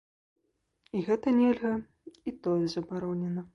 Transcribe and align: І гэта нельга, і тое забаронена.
І 0.99 1.01
гэта 1.09 1.27
нельга, 1.41 1.73
і 2.27 2.35
тое 2.47 2.59
забаронена. 2.77 3.49